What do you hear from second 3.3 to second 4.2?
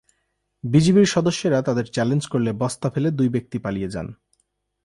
ব্যক্তি পালিয়ে যান।